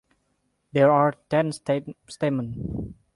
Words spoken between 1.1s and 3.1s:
ten stamens.